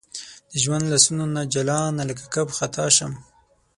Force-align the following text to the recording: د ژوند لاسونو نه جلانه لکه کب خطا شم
د 0.51 0.53
ژوند 0.63 0.85
لاسونو 0.91 1.25
نه 1.35 1.41
جلانه 1.53 2.03
لکه 2.09 2.23
کب 2.33 2.47
خطا 2.57 2.85
شم 2.95 3.13